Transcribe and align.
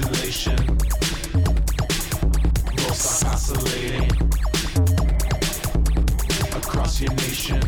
ventilation. 0.00 0.54
Don't 1.34 2.90
oscillating 2.90 4.10
across 6.56 7.00
your 7.00 7.12
nation. 7.14 7.60